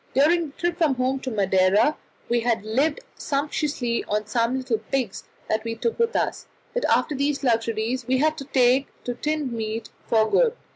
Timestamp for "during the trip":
0.15-0.79